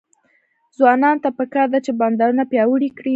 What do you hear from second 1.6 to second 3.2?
ده چې، بندرونه پیاوړي کړي.